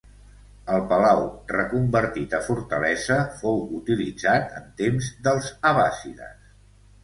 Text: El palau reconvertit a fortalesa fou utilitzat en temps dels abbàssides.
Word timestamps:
El 0.75 0.79
palau 0.93 1.21
reconvertit 1.51 2.33
a 2.39 2.41
fortalesa 2.49 3.19
fou 3.43 3.63
utilitzat 3.83 4.59
en 4.63 4.67
temps 4.83 5.15
dels 5.29 5.55
abbàssides. 5.75 6.37